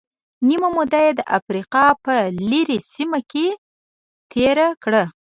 [0.47, 2.15] نیمه موده یې د افریقا په
[2.49, 3.47] لرې سیمه کې
[4.31, 5.03] تېره کړه.